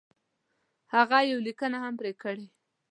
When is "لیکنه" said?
1.47-1.77